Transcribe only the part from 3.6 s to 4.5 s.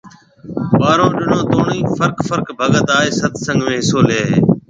۾ حصو ليَ هيَ